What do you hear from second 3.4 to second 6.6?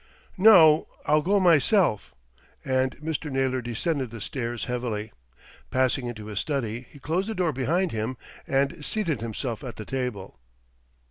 descended the stairs heavily. Passing into his